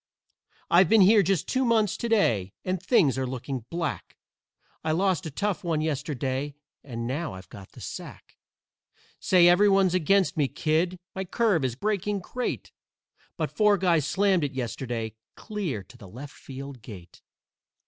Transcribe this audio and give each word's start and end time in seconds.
"I've 0.71 0.89
been 0.89 1.01
here 1.01 1.21
just 1.21 1.47
two 1.47 1.63
months 1.63 1.95
to 1.97 2.09
day, 2.09 2.53
and 2.65 2.81
things 2.81 3.19
are 3.19 3.27
looking 3.27 3.65
black; 3.69 4.17
I 4.83 4.93
lost 4.93 5.27
a 5.27 5.29
tough 5.29 5.63
one 5.63 5.79
yesterday, 5.79 6.55
and 6.83 7.05
now 7.05 7.33
I've 7.35 7.49
got 7.49 7.73
the 7.73 7.81
sack. 7.81 8.35
Say, 9.19 9.47
everyone's 9.47 9.93
against 9.93 10.37
me, 10.37 10.47
kid. 10.47 10.97
My 11.13 11.23
curve 11.23 11.63
is 11.63 11.75
breaking 11.75 12.21
great, 12.21 12.71
But 13.37 13.51
four 13.55 13.77
guys 13.77 14.07
slammed 14.07 14.43
it 14.43 14.53
yesterday 14.53 15.13
clear 15.35 15.83
to 15.83 15.97
the 15.99 16.09
left 16.09 16.33
field 16.33 16.81
gate. 16.81 17.21